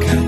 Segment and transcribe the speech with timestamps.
[0.00, 0.21] 가까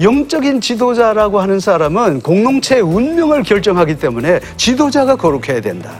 [0.00, 5.90] 영적인 지도자라고 하는 사람은 공동체의 운명을 결정하기 때문에 지도자가 거룩해야 된다.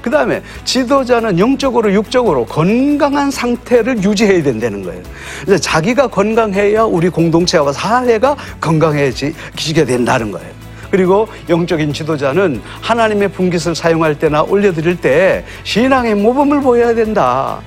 [0.00, 5.02] 그 다음에 지도자는 영적으로 육적으로 건강한 상태를 유지해야 된다는 거예요.
[5.42, 10.50] 이제 자기가 건강해야 우리 공동체와 사회가 건강해지게 된다는 거예요.
[10.90, 17.60] 그리고 영적인 지도자는 하나님의 분깃을 사용할 때나 올려드릴 때 신앙의 모범을 보여야 된다.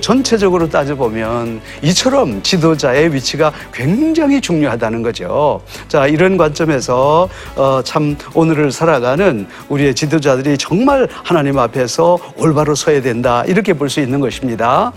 [0.00, 5.60] 전체적으로 따져보면 이처럼 지도자의 위치가 굉장히 중요하다는 거죠.
[5.88, 13.42] 자, 이런 관점에서 어, 참 오늘을 살아가는 우리의 지도자들이 정말 하나님 앞에서 올바로 서야 된다.
[13.46, 14.92] 이렇게 볼 수 있는 것입니다.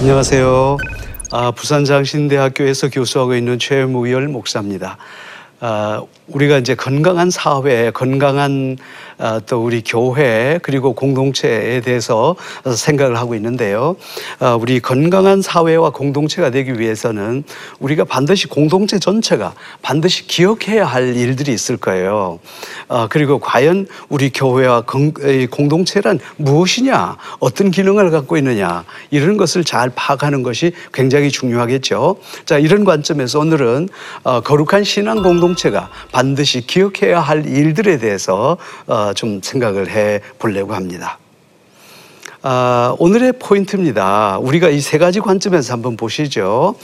[0.00, 0.76] 안녕하세요.
[1.34, 4.98] 아, 부산 장신대학교에서 교수하고 있는 최무열 목사입니다.
[5.60, 8.76] 아, 우리가 이제 건강한 사회, 건강한
[9.11, 9.11] 아,
[9.46, 13.96] 또 우리 교회 그리고 공동체에 대해서 생각을 하고 있는데요.
[14.38, 17.44] 아, 우리 건강한 사회와 공동체가 되기 위해서는
[17.80, 22.38] 우리가 반드시 공동체 전체가 반드시 기억해야 할 일들이 있을 거예요.
[22.88, 24.82] 아, 그리고 과연 우리 교회와
[25.50, 32.16] 공동체란 무엇이냐, 어떤 기능을 갖고 있느냐 이런 것을 잘 파악하는 것이 굉장히 중요하겠죠.
[32.44, 33.88] 자 이런 관점에서 오늘은
[34.24, 38.56] 어, 거룩한 신앙 공동체가 반드시 기억해야 할 일들에 대해서
[39.02, 41.18] 어, 좀 생각을 해 보려고 합니다.
[42.44, 44.38] 아, 오늘의 포인트입니다.
[44.38, 46.74] 우리가 이 세 가지 관점에서 한번 보시죠.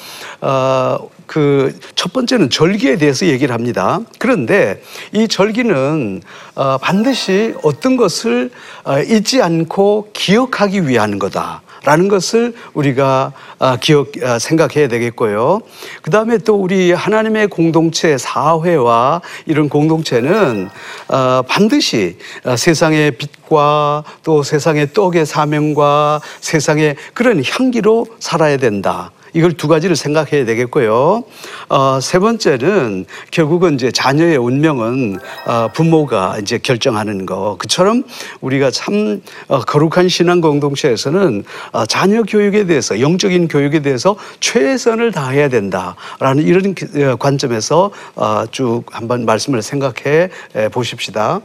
[0.40, 4.00] 아, 그첫 번째는 절기에 대해서 얘기를 합니다.
[4.18, 6.22] 그런데 이 절기는
[6.54, 8.50] 어, 반드시 어떤 것을
[8.84, 11.62] 어, 잊지 않고 기억하기 위한 거다.
[11.88, 15.62] 라는 것을 우리가 아, 기억 아, 생각해야 되겠고요.
[16.02, 20.68] 그 다음에 또 우리 하나님의 공동체 사회와 이런 공동체는
[21.08, 29.10] 어, 반드시 어, 세상의 빛과 또 세상의 떡의 사명과 세상의 그런 향기로 살아야 된다.
[29.38, 31.22] 이걸 두 가지를 생각해야 되겠고요.
[31.68, 37.54] 어, 세 번째는 결국은 이제 자녀의 운명은 어, 부모가 이제 결정하는 거.
[37.56, 38.02] 그처럼
[38.40, 45.48] 우리가 참 어, 거룩한 신앙 공동체에서는 어, 자녀 교육에 대해서 영적인 교육에 대해서 최선을 다해야
[45.48, 51.40] 된다라는 이런 기- 어, 관점에서 어, 쭉 한번 말씀을 생각해 에, 보십시다.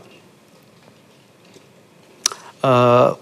[2.64, 3.16] 어,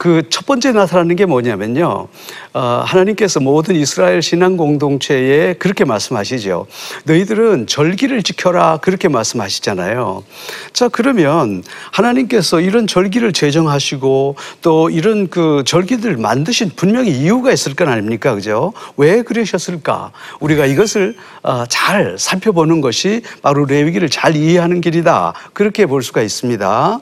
[0.00, 2.08] 그첫 번째 나타나는 게 뭐냐면요.
[2.52, 6.66] 어, 하나님께서 모든 이스라엘 신앙 공동체에 그렇게 말씀하시죠.
[7.04, 8.78] 너희들은 절기를 지켜라.
[8.78, 10.24] 그렇게 말씀하시잖아요.
[10.72, 11.62] 자, 그러면
[11.92, 18.34] 하나님께서 이런 절기를 제정하시고 또 이런 그 절기들 만드신 분명히 이유가 있을 건 아닙니까?
[18.34, 18.72] 그죠?
[18.96, 20.10] 왜 그러셨을까?
[20.40, 25.34] 우리가 이것을 어, 잘 살펴보는 것이 바로 레위기를 잘 이해하는 길이다.
[25.52, 27.00] 그렇게 볼 수가 있습니다.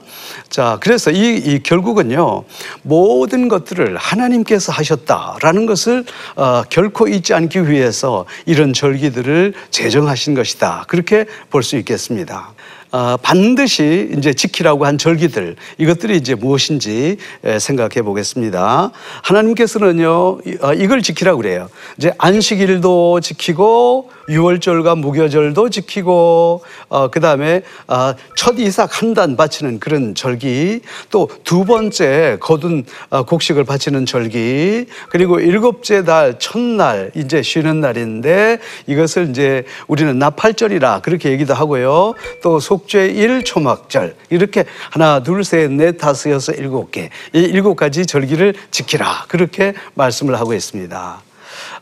[0.50, 2.44] 자, 그래서 이, 이 결국은요,
[2.82, 6.04] 모든 것들을 하나님께서 하셨다 라는 것을
[6.36, 10.84] 어, 결코 잊지 않기 위해서 이런 절기들을 제정하신 것이다.
[10.88, 12.52] 그렇게 볼 수 있겠습니다.
[12.90, 18.90] 어, 반드시 이제 지키라고 한 절기들 이것들이 이제 무엇인지 에, 생각해 보겠습니다.
[19.22, 21.68] 하나님께서는요 이- 어, 이걸 지키라고 그래요.
[21.98, 29.80] 이제 안식일도 지키고 유월절과 무교절도 지키고 어, 그 다음에 어, 첫 이삭 한 단 바치는
[29.80, 37.42] 그런 절기 또 두 번째 거둔 어, 곡식을 바치는 절기 그리고 일곱째 달 첫날 이제
[37.42, 42.14] 쉬는 날인데 이것을 이제 우리는 나팔절이라 그렇게 얘기도 하고요.
[42.42, 48.06] 또 속죄일 초막절 이렇게 하나 둘 셋 넷 다섯 여섯 일곱 개 이 일곱 가지
[48.06, 51.22] 절기를 지키라 그렇게 말씀을 하고 있습니다.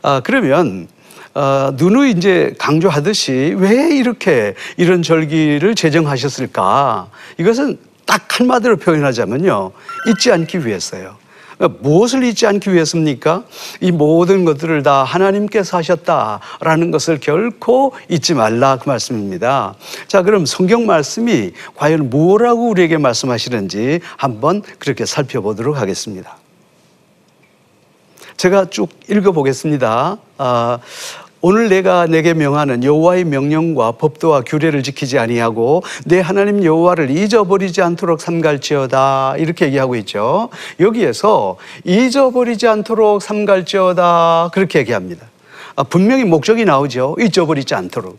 [0.01, 0.87] 아, 그러면
[1.33, 7.09] 어, 누누이 이제 강조하듯이 왜 이렇게 이런 절기를 제정하셨을까?
[7.37, 9.71] 이것은 딱 한마디로 표현하자면요.
[10.07, 11.15] 잊지 않기 위해서요.
[11.57, 13.43] 그러니까 무엇을 잊지 않기 위해서입니까?
[13.81, 19.75] 이 모든 것들을 다 하나님께서 하셨다라는 것을 결코 잊지 말라 그 말씀입니다.
[20.07, 26.37] 자, 그럼 성경 말씀이 과연 뭐라고 우리에게 말씀하시는지 한번 그렇게 살펴보도록 하겠습니다.
[28.37, 30.17] 제가 쭉 읽어보겠습니다.
[30.37, 30.79] 아,
[31.41, 38.21] 오늘 내가 내게 명하는 여호와의 명령과 법도와 규례를 지키지 아니하고 내 하나님 여호와를 잊어버리지 않도록
[38.21, 40.49] 삼갈지어다 이렇게 얘기하고 있죠.
[40.79, 45.27] 여기에서 잊어버리지 않도록 삼갈지어다 그렇게 얘기합니다.
[45.77, 47.15] 아, 분명히 목적이 나오죠.
[47.19, 48.17] 잊어버리지 않도록.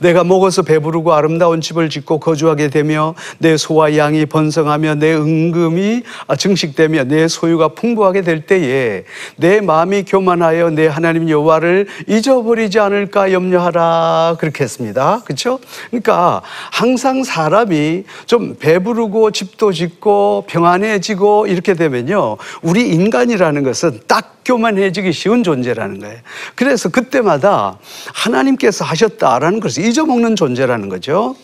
[0.00, 6.36] 내가 먹어서 배부르고 아름다운 집을 짓고 거주하게 되며 내 소와 양이 번성하며 내 은금이 아,
[6.36, 9.04] 증식되며 내 소유가 풍부하게 될 때에
[9.36, 15.22] 내 마음이 교만하여 내 하나님 여호와를 잊어버리지 않을까 염려하라 그렇게 했습니다.
[15.24, 15.58] 그렇죠?
[15.88, 22.36] 그러니까 항상 사람이 좀 배부르고 집도 짓고 평안해지고 이렇게 되면요.
[22.60, 26.16] 우리 인간이라는 것은 딱 교만해지기 쉬운 존재라는 거예요.
[26.54, 27.78] 그래서 그때마다
[28.14, 31.36] 하나님께서 하셨다라는 것을 잊어먹는 존재라는 거죠.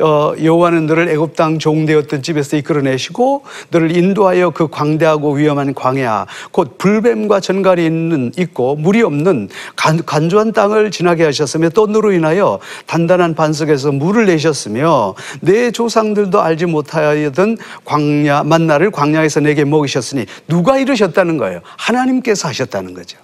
[0.00, 6.78] 어, 여호와는 너를 애굽 땅 종되었던 집에서 이끌어내시고 너를 인도하여 그 광대하고 위험한 광야 곧
[6.78, 13.34] 불뱀과 전갈이 있는 있고 물이 없는 간, 간조한 땅을 지나게 하셨으며 또 너로 인하여 단단한
[13.34, 21.60] 반석에서 물을 내셨으며 내 조상들도 알지 못하였던 광야 만나를 광야에서 내게 먹이셨으니 누가 이루셨다는 거예요.
[21.76, 23.18] 하나님께서 하셨다는 거죠.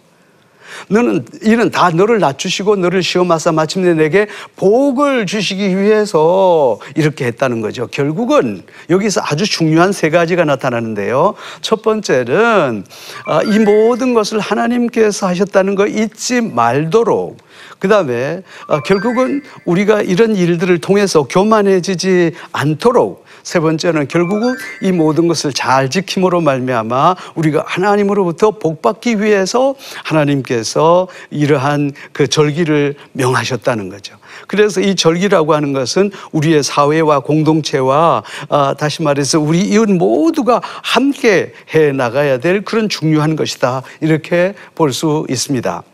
[0.89, 4.27] 너는 이는 다 너를 낮추시고 너를 시험하사 마침내 내게
[4.57, 7.87] 복을 주시기 위해서 이렇게 했다는 거죠.
[7.87, 11.35] 결국은 여기서 아주 중요한 세 가지가 나타나는데요.
[11.61, 12.85] 첫 번째는
[13.27, 17.39] 아, 이 모든 것을 하나님께서 하셨다는 거 잊지 말도록
[17.79, 18.43] 그 다음에
[18.87, 26.41] 결국은 우리가 이런 일들을 통해서 교만해지지 않도록 세 번째는 결국은 이 모든 것을 잘 지킴으로
[26.41, 34.17] 말미암아 우리가 하나님으로부터 복받기 위해서 하나님께서 이러한 그 절기를 명하셨다는 거죠.
[34.49, 41.53] 그래서 이 절기라고 하는 것은 우리의 사회와 공동체와 아, 다시 말해서 우리 이웃 모두가 함께
[41.73, 43.83] 해 나가야 될 그런 중요한 것이다.
[44.01, 45.85] 이렇게 볼 수 있습니다.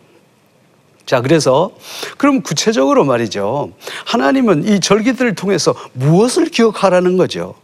[1.06, 1.72] 자, 그래서
[2.16, 3.72] 그럼 구체적으로 말이죠.
[4.06, 7.54] 하나님은 이 절기들을 통해서 무엇을 기억하라는 거죠?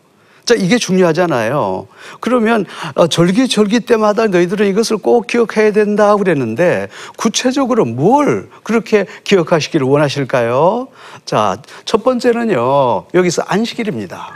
[0.48, 1.86] 자, 이게 중요하잖아요.
[2.20, 2.64] 그러면
[2.94, 6.88] 어, 절기 절기 때마다 너희들은 이것을 꼭 기억해야 된다 그랬는데
[7.18, 10.88] 구체적으로 뭘 그렇게 기억하시기를 원하실까요?
[11.26, 13.08] 자, 첫 번째는요.
[13.12, 14.32] 여기서 안식일입니다.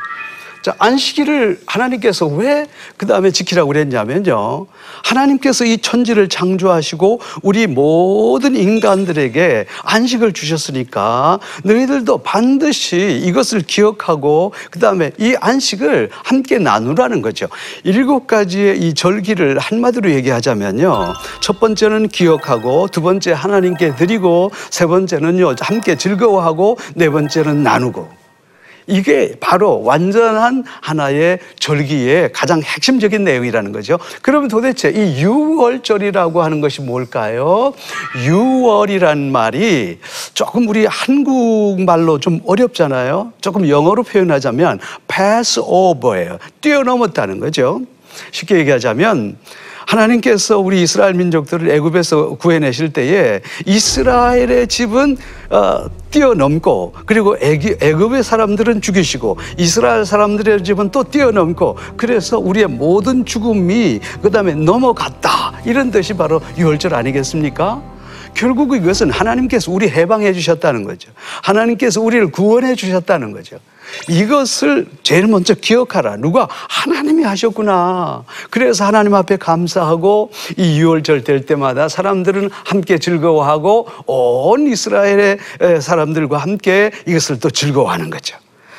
[0.62, 2.66] 자, 안식일을 하나님께서 왜
[2.96, 4.66] 그 다음에 지키라고 그랬냐면요.
[5.04, 15.10] 하나님께서 이 천지를 창조하시고 우리 모든 인간들에게 안식을 주셨으니까 너희들도 반드시 이것을 기억하고 그 다음에
[15.18, 17.48] 이 안식을 함께 나누라는 거죠.
[17.84, 21.14] 일곱 가지의 이 절기를 한마디로 얘기하자면요.
[21.40, 25.56] 첫 번째는 기억하고 두 번째 하나님께 드리고 세 번째는요.
[25.60, 28.21] 함께 즐거워하고 네 번째는 나누고
[28.86, 33.98] 이게 바로 완전한 하나의 절기의 가장 핵심적인 내용이라는 거죠.
[34.22, 37.72] 그러면 도대체 이 6월절이라고 하는 것이 뭘까요?
[38.26, 39.98] 6월이란 말이
[40.34, 43.32] 조금 우리 한국말로 좀 어렵잖아요.
[43.40, 46.38] 조금 영어로 표현하자면 pass over예요.
[46.60, 47.80] 뛰어넘었다는 거죠.
[48.30, 49.36] 쉽게 얘기하자면
[49.86, 55.16] 하나님께서 우리 이스라엘 민족들을 애굽에서 구해내실 때에 이스라엘의 집은
[55.50, 64.00] 어, 뛰어넘고 그리고 애굽의 사람들은 죽이시고 이스라엘 사람들의 집은 또 뛰어넘고 그래서 우리의 모든 죽음이
[64.22, 67.91] 그 다음에 넘어갔다 이런 뜻이 바로 유월절 아니겠습니까?
[68.34, 71.10] 결국 이것은 하나님께서 우리 해방해 주셨다는 거죠.
[71.42, 73.58] 하나님께서 우리를 구원해 주셨다는 거죠.
[74.08, 76.16] 이것을 제일 먼저 기억하라.
[76.16, 78.24] 누가 하나님이 하셨구나.
[78.50, 85.38] 그래서 하나님 앞에 감사하고 이 유월절 될 때마다 사람들은 함께 즐거워하고 온 이스라엘의
[85.80, 88.36] 사람들과 함께 이것을 또 즐거워하는 거죠.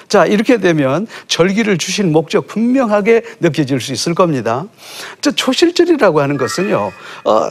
[0.07, 4.65] 자, 이렇게 되면 절기를 주신 목적 분명하게 느껴질 수 있을 겁니다.
[5.21, 6.91] 저 초실절이라고 하는 것은요,
[7.25, 7.49] 어,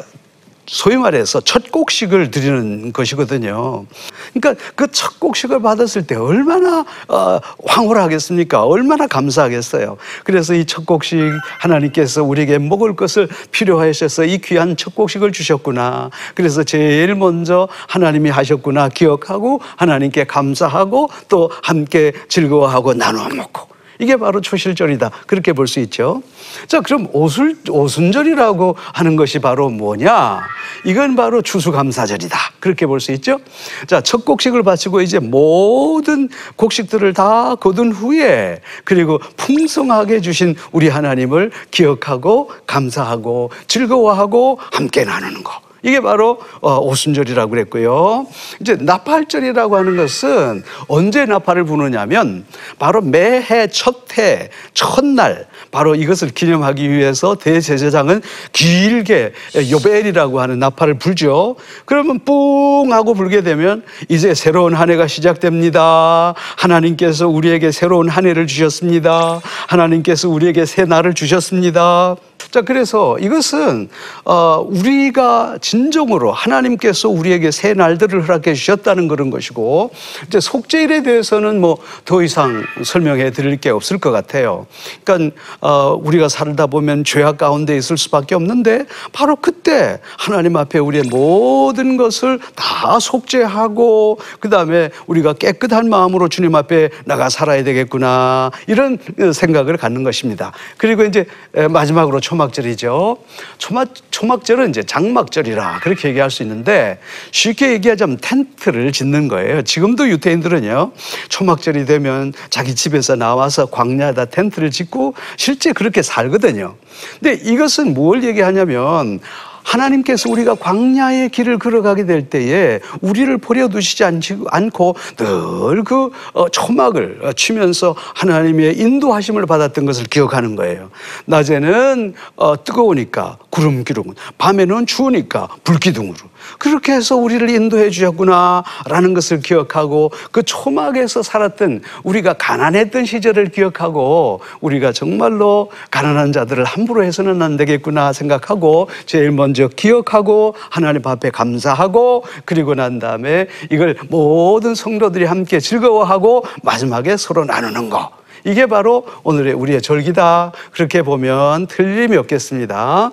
[0.66, 3.84] 소위 말해서 첫 곡식을 드리는 것이거든요.
[4.32, 8.64] 그러니까 그 첫 곡식을 받았을 때 얼마나 어, 황홀하겠습니까?
[8.64, 9.96] 얼마나 감사하겠어요.
[10.24, 11.18] 그래서 이 첫 곡식
[11.58, 16.10] 하나님께서 우리에게 먹을 것을 필요하셔서 이 귀한 첫 곡식을 주셨구나.
[16.34, 23.71] 그래서 제일 먼저 하나님이 하셨구나 기억하고 하나님께 감사하고 또 함께 즐거워하고 나누어 먹고
[24.02, 25.10] 이게 바로 초실절이다.
[25.26, 26.22] 그렇게 볼 수 있죠.
[26.66, 30.42] 자, 그럼 오술, 오순절이라고 하는 것이 바로 뭐냐?
[30.84, 32.36] 이건 바로 추수감사절이다.
[32.58, 33.38] 그렇게 볼 수 있죠.
[33.86, 41.52] 자, 첫 곡식을 바치고 이제 모든 곡식들을 다 거둔 후에 그리고 풍성하게 주신 우리 하나님을
[41.70, 45.71] 기억하고 감사하고 즐거워하고 함께 나누는 거.
[45.82, 48.26] 이게 바로 어, 오순절이라고 그랬고요.
[48.60, 52.44] 이제 나팔절이라고 하는 것은 언제 나팔을 부느냐면
[52.78, 58.22] 바로 매해 첫해 첫날 바로 이것을 기념하기 위해서 대제사장은
[58.52, 59.32] 길게
[59.70, 61.56] 요벨이라고 하는 나팔을 불죠.
[61.84, 66.34] 그러면 뿡 하고 불게 되면 이제 새로운 한 해가 시작됩니다.
[66.56, 69.40] 하나님께서 우리에게 새로운 한 해를 주셨습니다.
[69.66, 72.16] 하나님께서 우리에게 새 날을 주셨습니다.
[72.50, 73.88] 자, 그래서 이것은
[74.24, 79.90] 어, 우리가 진정으로 하나님께서 우리에게 새 날들을 허락해 주셨다는 그런 것이고
[80.26, 84.66] 이제 속죄일에 대해서는 뭐 더 이상 설명해 드릴 게 없을 것 같아요.
[85.04, 91.04] 그러니까 어, 우리가 살다 보면 죄악 가운데 있을 수밖에 없는데 바로 그때 하나님 앞에 우리의
[91.10, 98.98] 모든 것을 다 속죄하고 그 다음에 우리가 깨끗한 마음으로 주님 앞에 나가 살아야 되겠구나 이런
[99.32, 100.52] 생각을 갖는 것입니다.
[100.76, 101.26] 그리고 이제
[101.70, 103.18] 마지막으로 초막절이죠.
[103.58, 106.98] 초막, 초막절은 이제 장막절이라 그렇게 얘기할 수 있는데
[107.30, 109.62] 쉽게 얘기하자면 텐트를 짓는 거예요.
[109.62, 110.92] 지금도 유태인들은요.
[111.28, 116.76] 초막절이 되면 자기 집에서 나와서 광야에다 텐트를 짓고 실제 그렇게 살거든요.
[117.20, 119.20] 근데 이것은 뭘 얘기하냐면
[119.62, 126.10] 하나님께서 우리가 광야의 길을 걸어가게 될 때에 우리를 버려두시지 않고 늘 그
[126.52, 130.90] 초막을 치면서 하나님의 인도하심을 받았던 것을 기억하는 거예요.
[131.26, 134.04] 낮에는 어, 뜨거우니까 구름 기둥,
[134.38, 136.16] 밤에는 추우니까 불기둥으로
[136.58, 144.92] 그렇게 해서 우리를 인도해 주셨구나라는 것을 기억하고 그 초막에서 살았던 우리가 가난했던 시절을 기억하고 우리가
[144.92, 152.74] 정말로 가난한 자들을 함부로 해서는 안 되겠구나 생각하고 제일 먼저 기억하고 하나님 앞에 감사하고 그리고
[152.74, 158.10] 난 다음에 이걸 모든 성도들이 함께 즐거워하고 마지막에 서로 나누는 거.
[158.44, 160.52] 이게 바로 오늘의 우리의 절기다.
[160.72, 163.12] 그렇게 보면 틀림이 없겠습니다.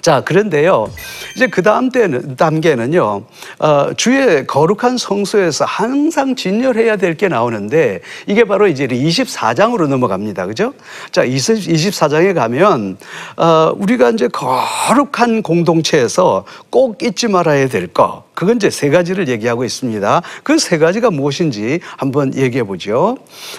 [0.00, 0.88] 자, 그런데요.
[1.34, 3.22] 이제 그 다음 때는, 단계는요,
[3.58, 10.46] 어, 주의 거룩한 성소에서 항상 진열해야 될 게 나오는데 이게 바로 이제 24장으로 넘어갑니다.
[10.46, 10.72] 그죠?
[11.10, 12.96] 자, 24장에 가면,
[13.36, 18.22] 어, 우리가 이제 거룩한 공동체에서 꼭 잊지 말아야 될 거.
[18.34, 20.22] 그건 이제 세 가지를 얘기하고 있습니다.
[20.44, 23.16] 그 세 가지가 무엇인지 한번 얘기해 보죠.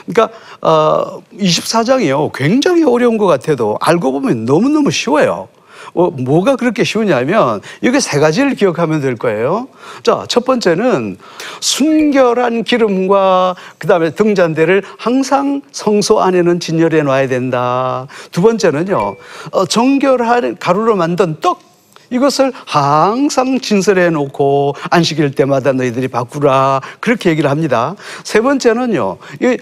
[0.07, 2.31] 그러니까, 어, 24장이요.
[2.33, 5.49] 굉장히 어려운 것 같아도 알고 보면 너무너무 쉬워요.
[5.93, 9.67] 어, 뭐가 그렇게 쉬우냐면 여기 세 가지를 기억하면 될 거예요.
[10.03, 11.17] 자, 첫 번째는
[11.59, 18.07] 순결한 기름과 그 다음에 등잔대를 항상 성소 안에는 진열해 놔야 된다.
[18.31, 19.15] 두 번째는요,
[19.51, 21.68] 어, 정결한 가루로 만든 떡
[22.09, 27.95] 이것을 항상 진설해 놓고 안식일 때마다 너희들이 바꾸라 그렇게 얘기를 합니다.
[28.23, 29.17] 세 번째는요,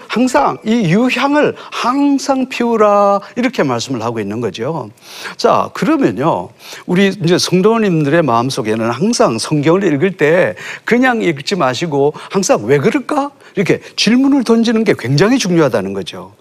[0.08, 4.90] 항상 이 유향을 항상 피우라 이렇게 말씀을 하고 있는 거죠.
[5.36, 6.48] 자, 그러면요,
[6.86, 13.30] 우리 이제 성도님들의 마음 속에는 항상 성경을 읽을 때 그냥 읽지 마시고 항상 왜 그럴까?
[13.58, 16.32] 이렇게 질문을 던지는 게 굉장히 중요하다는 거죠.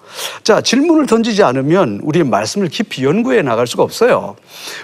[0.43, 4.35] 자, 질문을 던지지 않으면 우리 말씀을 깊이 연구해 나갈 수가 없어요.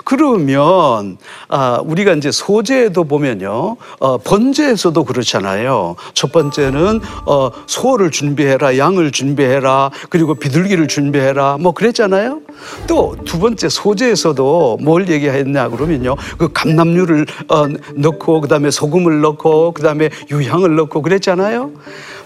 [0.03, 5.95] 그러면, 아, 우리가 이제 소재에도 보면요, 어, 번제에서도 그렇잖아요.
[6.15, 12.41] 첫 번째는, 어, 소를 준비해라, 양을 준비해라, 그리고 비둘기를 준비해라, 뭐 그랬잖아요.
[12.87, 19.73] 또 두 번째 소재에서도 뭘 얘기했냐 그러면요, 그 감남류를 어, 넣고, 그 다음에 소금을 넣고,
[19.73, 21.71] 그 다음에 유향을 넣고 그랬잖아요.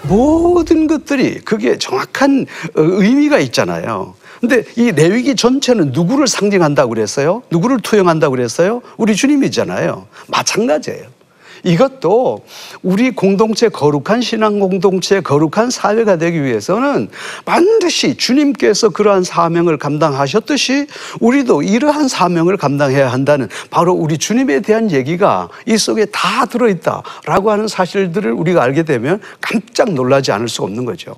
[0.07, 2.45] 모든 것들이 그게 정확한
[2.75, 4.15] 어, 의미가 있잖아요.
[4.39, 7.41] 근데 이 레위기 전체는 누구를 상징한다고 그랬어요?
[7.49, 8.81] 누구를 투영한다고 그랬어요?
[8.97, 10.07] 우리 주님이잖아요.
[10.27, 11.16] 마찬가지예요.
[11.63, 12.43] 이것도
[12.83, 17.09] 우리 공동체 거룩한 신앙 공동체 거룩한 사회가 되기 위해서는
[17.45, 20.87] 반드시 주님께서 그러한 사명을 감당하셨듯이
[21.19, 27.67] 우리도 이러한 사명을 감당해야 한다는 바로 우리 주님에 대한 얘기가 이 속에 다 들어있다라고 하는
[27.67, 31.15] 사실들을 우리가 알게 되면 깜짝 놀라지 않을 수가 없는 거죠.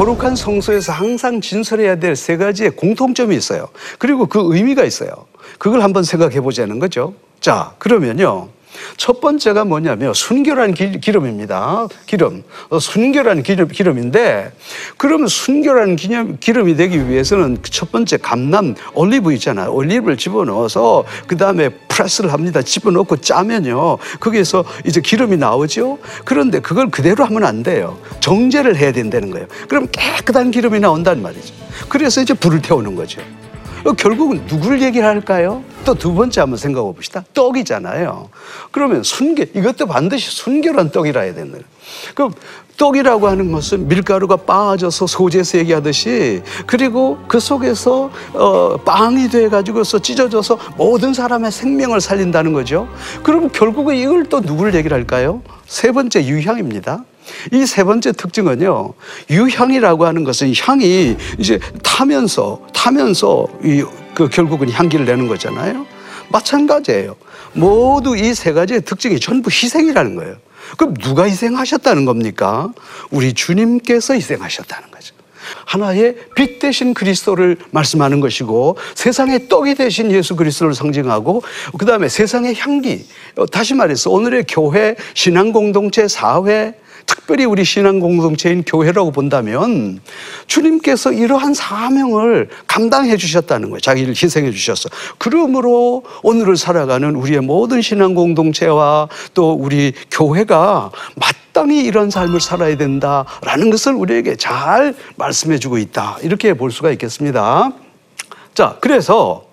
[0.00, 3.68] 거룩한 성소에서 항상 진설해야 될 세 가지의 공통점이 있어요.
[3.98, 5.10] 그리고 그 의미가 있어요.
[5.58, 7.12] 그걸 한번 생각해 보자는 거죠.
[7.38, 8.48] 자, 그러면요.
[8.96, 11.88] 첫 번째가 뭐냐면 순결한 기, 기름입니다.
[12.06, 12.42] 기름.
[12.68, 14.52] 어, 순결한 기름, 기름인데
[14.96, 19.72] 그러면 순결한 기념, 기름이 되기 위해서는 첫 번째 감남 올리브 있잖아요.
[19.72, 22.62] 올리브를 집어넣어서 그 다음에 프레스를 합니다.
[22.62, 23.98] 집어넣고 짜면요.
[24.20, 25.98] 거기에서 이제 기름이 나오죠.
[26.24, 27.98] 그런데 그걸 그대로 하면 안 돼요.
[28.20, 29.46] 정제를 해야 된다는 거예요.
[29.68, 31.54] 그럼 깨끗한 기름이 나온단 말이죠.
[31.88, 33.20] 그래서 이제 불을 태우는 거죠.
[33.84, 35.62] 어, 결국은 누구를 얘기를 할까요?
[35.84, 37.24] 또 두 번째 한번 생각해 봅시다.
[37.34, 38.28] 떡이잖아요.
[38.70, 41.58] 그러면 순결, 이것도 반드시 순결한 떡이라 해야 된다.
[42.14, 42.32] 그럼
[42.76, 50.58] 떡이라고 하는 것은 밀가루가 빠져서 소재에서 얘기하듯이 그리고 그 속에서 어, 빵이 돼 가지고서 찢어져서
[50.76, 52.88] 모든 사람의 생명을 살린다는 거죠.
[53.22, 55.42] 그럼 결국은 이걸 또 누구를 얘기를 할까요?
[55.66, 57.04] 세 번째 유향입니다.
[57.52, 58.94] 이 세 번째 특징은요,
[59.30, 63.84] 유향이라고 하는 것은 향이 이제 타면서, 타면서 이,
[64.14, 65.86] 그 결국은 향기를 내는 거잖아요.
[66.30, 67.16] 마찬가지예요.
[67.52, 70.36] 모두 이 세 가지의 특징이 전부 희생이라는 거예요.
[70.76, 72.72] 그럼 누가 희생하셨다는 겁니까?
[73.10, 75.14] 우리 주님께서 희생하셨다는 거죠.
[75.64, 81.42] 하나의 빛 대신 그리스도를 말씀하는 것이고 세상의 떡이 되신 예수 그리스도를 상징하고
[81.76, 83.04] 그 다음에 세상의 향기
[83.36, 86.74] 어, 다시 말해서 오늘의 교회 신앙 공동체 사회
[87.10, 89.98] 특별히 우리 신앙 공동체인 교회라고 본다면
[90.46, 93.80] 주님께서 이러한 사명을 감당해 주셨다는 거예요.
[93.80, 94.88] 자기를 희생해 주셨어.
[95.18, 103.70] 그러므로 오늘을 살아가는 우리의 모든 신앙 공동체와 또 우리 교회가 마땅히 이런 삶을 살아야 된다라는
[103.70, 106.18] 것을 우리에게 잘 말씀해 주고 있다.
[106.22, 107.72] 이렇게 볼 수가 있겠습니다.
[108.54, 109.49] 자, 그래서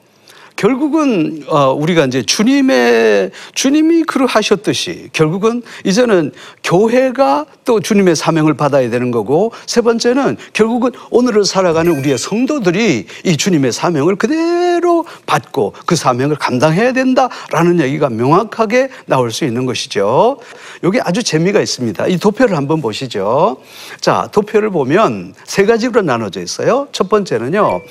[0.58, 6.32] 결국은 어, 우리가 이제 주님의 주님이 그러하셨듯이 결국은 이제는
[6.64, 13.38] 교회가 또 주님의 사명을 받아야 되는 거고 세 번째는 결국은 오늘을 살아가는 우리의 성도들이 이
[13.38, 20.40] 주님의 사명을 그대로 받고 그 사명을 감당해야 된다라는 얘기가 명확하게 나올 수 있는 것이죠.
[20.84, 22.08] 여기 아주 재미가 있습니다.
[22.08, 23.58] 이 도표를 한번 보시죠.
[24.02, 26.88] 자, 도표를 보면 세 가지로 나눠져 있어요.
[26.92, 27.82] 첫 번째는요.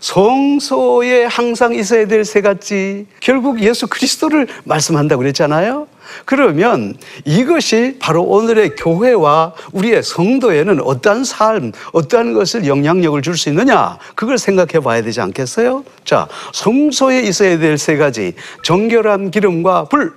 [0.00, 3.06] 성소에 항상 있어야 될세 가지.
[3.20, 5.86] 결국 예수 그리스도를 말씀한다고 그랬잖아요.
[6.24, 6.94] 그러면
[7.24, 14.38] 이것이 바로 오늘의 교회와 우리의 성도에는 어떠한 삶, 어떠한 것을 영향력을 줄 수 있느냐, 그걸
[14.38, 15.84] 생각해 봐야 되지 않겠어요?
[16.04, 18.34] 자, 성소에 있어야 될 세 가지.
[18.62, 20.14] 정결한 기름과 불.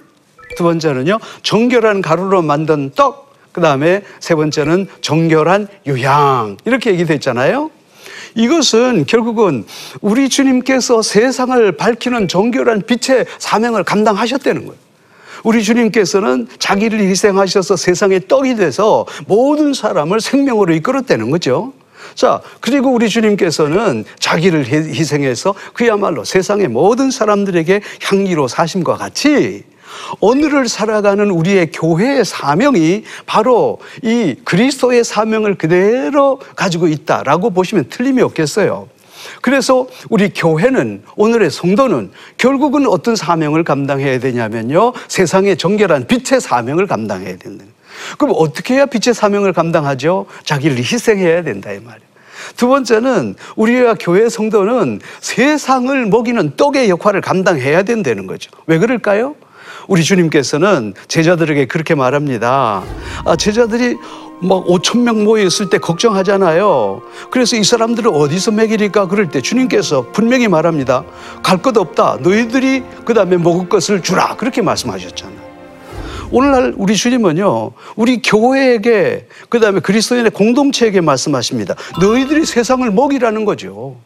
[0.56, 3.34] 두 번째는요, 정결한 가루로 만든 떡.
[3.52, 6.58] 그 다음에 세 번째는 정결한 유향.
[6.66, 7.72] 이렇게 얘기됐잖아요.
[8.36, 9.66] 이것은 결국은
[10.02, 14.90] 우리 주님께서 세상을 밝히는 정결한 빛의 사명을 감당하셨다는 거예요.
[15.44, 21.74] 우리 주님께서는 자기를 희생하셔서 세상의 떡이 돼서 모든 사람을 생명으로 이끌었다는 거죠.
[22.16, 29.64] 자, 그리고 우리 주님께서는 자기를 희생해서 그야말로 세상의 모든 사람들에게 향기로 사심과 같이
[30.20, 38.88] 오늘을 살아가는 우리의 교회의 사명이 바로 이 그리스도의 사명을 그대로 가지고 있다라고 보시면 틀림이 없겠어요.
[39.42, 44.94] 그래서 우리 교회는 오늘의 성도는 결국은 어떤 사명을 감당해야 되냐면요.
[45.08, 47.66] 세상의 정결한 빛의 사명을 감당해야 된다.
[48.18, 50.26] 그럼 어떻게 해야 빛의 사명을 감당하죠?
[50.46, 52.10] 자기를 희생해야 된다 이 말이에요.
[52.56, 58.50] 두 번째는 우리가 교회 성도는 세상을 먹이는 떡의 역할을 감당해야 된다는 거죠.
[58.66, 59.36] 왜 그럴까요?
[59.90, 62.84] 우리 주님께서는 제자들에게 그렇게 말합니다.
[63.26, 63.98] 아, 제자들이
[64.40, 67.02] 막 5천 명 모여 있을 때 걱정하잖아요.
[67.32, 71.04] 그래서 이 사람들을 어디서 먹이리까 그럴 때 주님께서 분명히 말합니다.
[71.42, 72.20] 갈것 없다.
[72.22, 74.36] 너희들이 그 다음에 먹을 것을 주라.
[74.38, 75.50] 그렇게 말씀하셨잖아요.
[76.32, 81.74] 오늘날 우리 주님은요, 우리 교회에게, 그 다음에 그리스도인의 공동체에게 말씀하십니다.
[82.00, 83.98] 너희들이 세상을 먹이라는 거죠.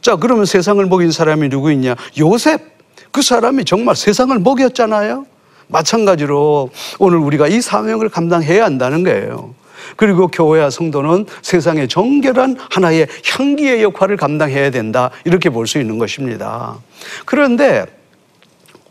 [0.00, 1.96] 자, 그러면 세상을 먹인 사람이 누구 있냐?
[2.20, 2.75] 요셉.
[3.16, 5.24] 그 사람이 정말 세상을 먹였잖아요.
[5.68, 9.54] 마찬가지로 오늘 우리가 이 사명을 감당해야 한다는 거예요.
[9.96, 15.08] 그리고 교회와 성도는 세상의 정결한 하나의 향기의 역할을 감당해야 된다.
[15.24, 16.76] 이렇게 볼 수 있는 것입니다.
[17.24, 17.86] 그런데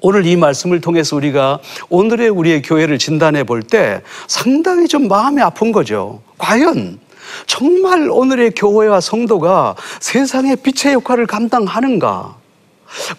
[0.02, 1.60] 오늘 이 말씀을 통해서 우리가
[1.90, 6.24] 오늘의 우리의 교회를 진단해 볼 때 상당히 좀 마음이 아픈 거죠.
[6.40, 6.98] 과연
[7.46, 12.44] 정말 오늘의 교회와 성도가 세상의 빛의 역할을 감당하는가?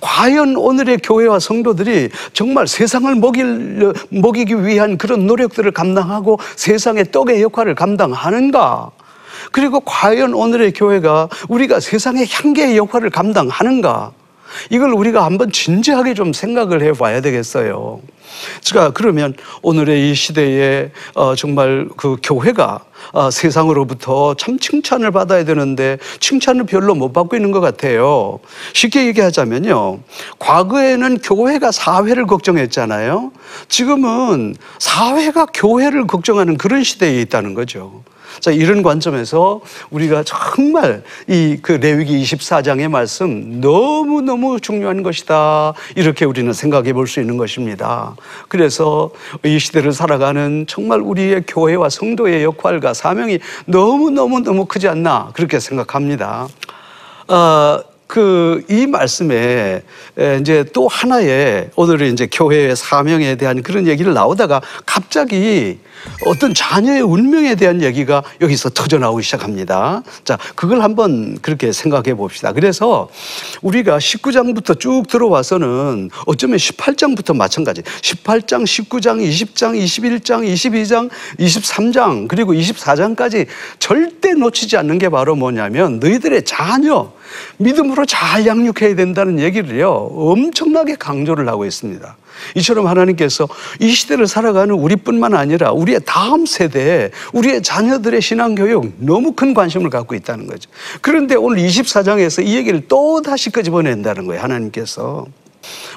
[0.00, 7.74] 과연 오늘의 교회와 성도들이 정말 세상을 먹일, 먹이기 위한 그런 노력들을 감당하고 세상의 떡의 역할을
[7.74, 8.90] 감당하는가?
[9.52, 14.12] 그리고 과연 오늘의 교회가 우리가 세상의 향기의 역할을 감당하는가?
[14.70, 18.00] 이걸 우리가 한번 진지하게 좀 생각을 해 봐야 되겠어요.
[18.60, 22.80] 제가 그러면 오늘의 이 시대에 어, 정말 그 교회가
[23.12, 28.38] 어, 세상으로부터 참 칭찬을 받아야 되는데 칭찬을 별로 못 받고 있는 것 같아요.
[28.72, 30.00] 쉽게 얘기하자면요.
[30.38, 33.32] 과거에는 교회가 사회를 걱정했잖아요.
[33.68, 38.02] 지금은 사회가 교회를 걱정하는 그런 시대에 있다는 거죠.
[38.40, 45.72] 자, 이런 관점에서 우리가 정말 이 그 레위기 24장의 말씀 너무너무 중요한 것이다.
[45.96, 48.16] 이렇게 우리는 생각해 볼 수 있는 것입니다.
[48.48, 49.10] 그래서
[49.44, 56.48] 이 시대를 살아가는 정말 우리의 교회와 성도의 역할과 사명이 너무너무너무 크지 않나 그렇게 생각합니다.
[57.28, 59.82] 어, 그, 이 말씀에
[60.18, 65.78] 에, 이제 또 하나의 오늘은 이제 교회의 사명에 대한 그런 얘기를 나오다가 갑자기
[66.24, 70.02] 어떤 자녀의 운명에 대한 얘기가 여기서 터져 나오기 시작합니다.
[70.24, 72.52] 자, 그걸 한번 그렇게 생각해 봅시다.
[72.52, 73.08] 그래서
[73.62, 77.82] 우리가 19장부터 쭉 들어와서는 어쩌면 18장부터 마찬가지.
[77.82, 83.46] 18장, 19장, 20장, 21장, 22장, 23장, 그리고 24장까지
[83.78, 87.12] 절대 놓치지 않는 게 바로 뭐냐면 너희들의 자녀,
[87.58, 92.16] 믿음으로 잘 양육해야 된다는 얘기를요, 엄청나게 강조를 하고 있습니다.
[92.54, 93.48] 이처럼 하나님께서
[93.80, 100.14] 이 시대를 살아가는 우리뿐만 아니라 우리의 다음 세대에 우리의 자녀들의 신앙교육 너무 큰 관심을 갖고
[100.14, 100.70] 있다는 거죠.
[101.00, 105.26] 그런데 오늘 24장에서 이 얘기를 또 다시 끄집어낸다는 거예요, 하나님께서.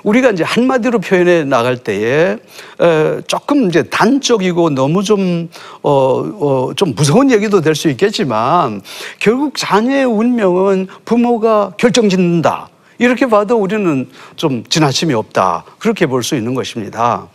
[0.04, 2.38] 우리가 이제 한마디로 표현해 나갈 때에
[2.82, 5.50] 에, 조금 이제 단적이고 너무 좀,
[5.84, 8.82] 어, 어, 좀 무서운 얘기도 될 수 있겠지만
[9.20, 12.70] 결국 자녀의 운명은 부모가 결정 짓는다.
[13.00, 15.64] 이렇게 봐도 우리는 좀 지나침이 없다.
[15.80, 17.28] 그렇게 볼 수 있는 것입니다.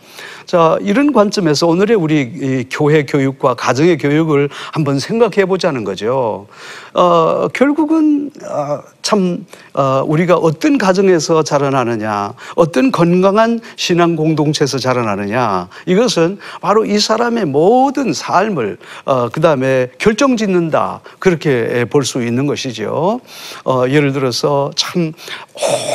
[0.45, 6.47] 자, 이런 관점에서 오늘의 우리 이 교회 교육과 가정의 교육을 한번 생각해 보자는 거죠.
[6.93, 16.37] 어, 결국은 어, 참 어, 우리가 어떤 가정에서 자라나느냐, 어떤 건강한 신앙 공동체에서 자라나느냐, 이것은
[16.61, 23.19] 바로 이 사람의 모든 삶을 어, 그 다음에 결정짓는다 그렇게 볼 수 있는 것이죠.
[23.65, 25.11] 어, 예를 들어서 참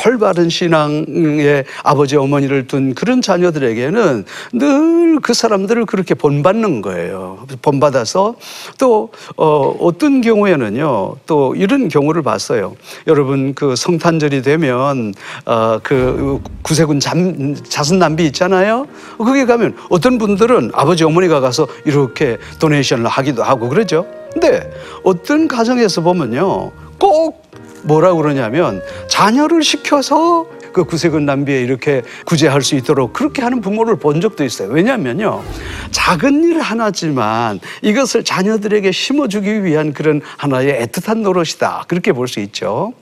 [0.05, 4.10] 올바른 신앙의 아버지 어머니를 둔 그런 자녀들에게는
[4.53, 7.45] 늘 그 사람들을 그렇게 본받는 거예요.
[7.61, 8.35] 본받아서
[8.77, 12.75] 또 어, 어떤 경우에는요, 또 이런 경우를 봤어요.
[13.07, 15.13] 여러분 그 성탄절이 되면
[15.45, 18.87] 어, 그 구세군 잠, 자선 남비 있잖아요.
[19.17, 24.05] 거기 가면 어떤 분들은 아버지 어머니가 가서 이렇게 도네이션을 하기도 하고 그러죠.
[24.33, 24.71] 근데
[25.03, 27.51] 어떤 가정에서 보면요, 꼭
[27.83, 34.21] 뭐라 그러냐면 자녀를 시켜서 그 구세군 남비에 이렇게 구제할 수 있도록 그렇게 하는 부모를 본
[34.21, 34.69] 적도 있어요.
[34.69, 35.43] 왜냐하면요.
[35.91, 41.85] 작은 일 하나지만 이것을 자녀들에게 심어주기 위한 그런 하나의 애틋한 노릇이다.
[41.87, 42.93] 그렇게 볼 수 있죠.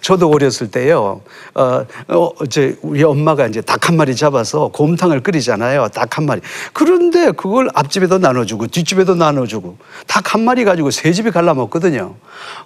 [0.00, 1.22] 저도 어렸을 때요.
[1.54, 5.88] 어, 어, 이제 우리 엄마가 이제 닭 한 마리 잡아서 곰탕을 끓이잖아요.
[5.88, 6.40] 닭 한 마리.
[6.72, 12.14] 그런데 그걸 앞집에도 나눠주고 뒷집에도 나눠주고 닭 한 마리 가지고 세 집이 갈라 먹거든요.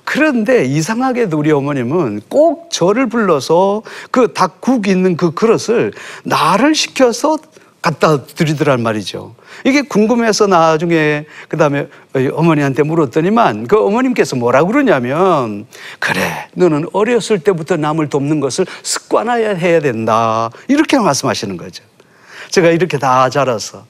[0.05, 5.93] 그런데 이상하게도 우리 어머님은 꼭 저를 불러서 그닭 국 있는 그 그릇을
[6.25, 7.39] 나를 시켜서
[7.83, 9.35] 갖다 드리더란 말이죠.
[9.65, 11.89] 이게 궁금해서 나중에 그 다음에
[12.33, 15.67] 어머니한테 물었더니만 그 어머님께서 뭐라 그러냐면
[15.99, 21.83] 그래 너는 어렸을 때부터 남을 돕는 것을 습관화해야 된다 이렇게 말씀하시는 거죠.
[22.51, 23.87] 제가 이렇게 다 자라서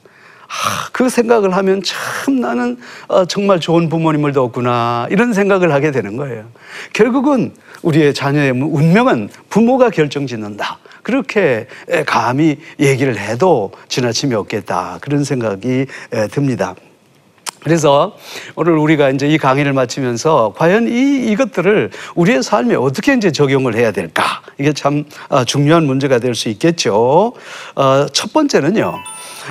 [0.51, 6.17] 아, 그 생각을 하면 참 나는 어, 정말 좋은 부모님을 뒀구나 이런 생각을 하게 되는
[6.17, 6.45] 거예요.
[6.93, 10.79] 결국은 우리의 자녀의 운명은 부모가 결정짓는다.
[11.03, 11.67] 그렇게
[12.05, 14.99] 감히 얘기를 해도 지나침이 없겠다.
[15.01, 16.75] 그런 생각이 에, 듭니다.
[17.63, 18.15] 그래서
[18.55, 23.91] 오늘 우리가 이제 이 강의를 마치면서 과연 이, 이것들을 우리의 삶에 어떻게 이제 적용을 해야
[23.91, 24.41] 될까?
[24.57, 27.33] 이게 참 어, 중요한 문제가 될 수 있겠죠.
[27.75, 28.95] 어, 첫 번째는요.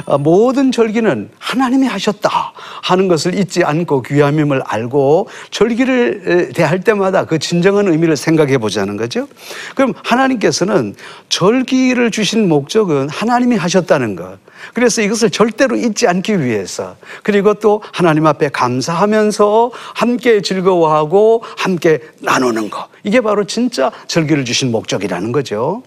[0.07, 7.39] 어, 모든 절기는 하나님이 하셨다 하는 것을 잊지 않고 귀함임을 알고 절기를 대할 때마다 그
[7.39, 9.29] 진정한 의미를 생각해 보자는 거죠.
[9.75, 10.95] 그럼 하나님께서는
[11.29, 14.39] 절기를 주신 목적은 하나님이 하셨다는 것.
[14.75, 22.71] 그래서 이것을 절대로 잊지 않기 위해서 그리고 또 하나님 앞에 감사하면서 함께 즐거워하고 함께 나누는
[22.71, 22.89] 것.
[23.05, 25.83] 이게 바로 진짜 절기를 주신 목적이라는 거죠.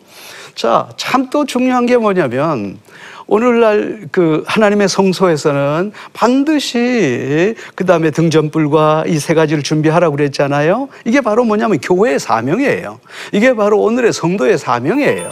[0.54, 2.78] 자, 참 또 중요한 게 뭐냐면
[3.26, 10.90] 오늘날 그 하나님의 성소에서는 반드시 그 다음에 등전불과 이 세 가지를 준비하라고 그랬잖아요.
[11.06, 13.00] 이게 바로 뭐냐면 교회의 사명이에요.
[13.32, 15.32] 이게 바로 오늘의 성도의 사명이에요.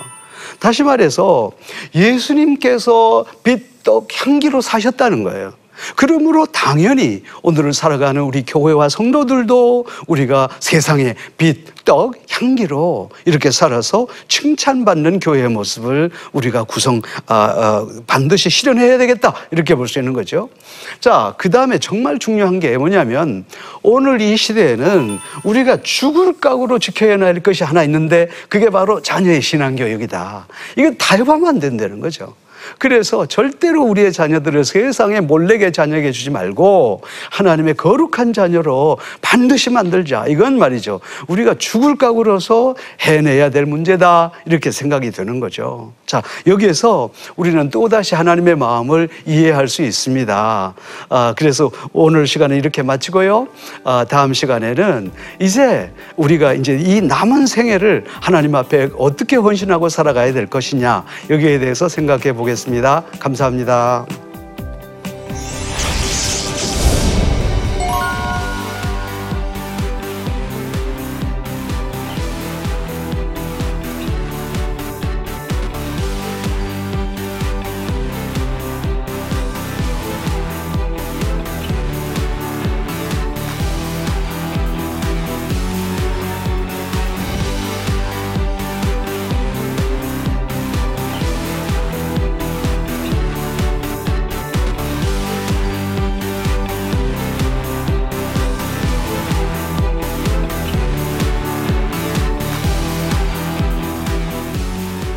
[0.59, 1.51] 다시 말해서
[1.93, 5.61] 예수님께서 빛, 떡, 향기로 사셨다는 거예요.
[5.95, 15.19] 그러므로 당연히 오늘을 살아가는 우리 교회와 성도들도 우리가 세상의 빛, 떡, 향기로 이렇게 살아서 칭찬받는
[15.19, 19.33] 교회의 모습을 우리가 구성, 아, 아, 반드시 실현해야 되겠다.
[19.51, 20.49] 이렇게 볼 수 있는 거죠.
[21.01, 23.45] 자, 그 다음에 정말 중요한 게 뭐냐면
[23.81, 30.47] 오늘 이 시대에는 우리가 죽을 각오로 지켜야 할 것이 하나 있는데 그게 바로 자녀의 신앙교육이다.
[30.77, 32.35] 이건 타협하면 안 된다는 거죠.
[32.78, 40.26] 그래서 절대로 우리의 자녀들을 세상에 몰래게 자녀에게 주지 말고 하나님의 거룩한 자녀로 반드시 만들자.
[40.28, 41.00] 이건 말이죠.
[41.28, 44.32] 우리가 죽을 각오로서 해내야 될 문제다.
[44.45, 45.93] 이렇게 생각이 드는 거죠.
[46.06, 50.74] 자, 여기에서 우리는 또다시 하나님의 마음을 이해할 수 있습니다.
[51.10, 53.47] 아, 그래서 오늘 시간은 이렇게 마치고요.
[53.84, 60.47] 아, 다음 시간에는 이제 우리가 이제 이 남은 생애를 하나님 앞에 어떻게 헌신하고 살아가야 될
[60.47, 61.06] 것이냐.
[61.30, 62.50] 여기에 대해서 생각해 보겠습니다.
[63.19, 64.05] 감사합니다.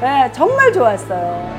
[0.00, 1.58] 네, 정말 좋았어요.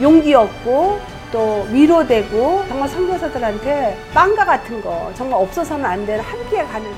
[0.00, 1.00] 용기 얻고
[1.32, 6.90] 또 위로되고 정말 선교사들한테 빵과 같은 거 정말 없어서는 안 되는 함께 가는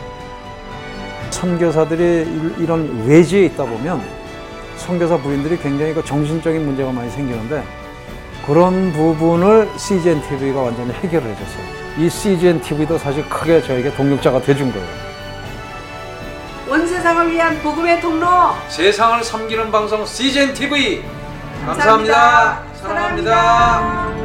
[1.30, 4.02] 선교사들이 일- 이런 외지에 있다 보면
[4.76, 7.62] 선교사 부인들이 굉장히 그 정신적인 문제가 많이 생기는데
[8.46, 11.64] 그런 부분을 CGN TV가 완전히 해결을 해줬어요.
[11.98, 15.07] 이 CGN TV도 사실 크게 저에게 동력자가 돼준 거예요.
[16.98, 18.26] 온 세상을 위한 복음의 통로
[18.68, 21.04] 세상을 섬기는 방송 CGN TV
[21.64, 22.14] 감사합니다.
[22.14, 22.62] 감사합니다.
[22.74, 23.32] 사랑합니다.
[23.32, 24.17] 사랑합니다.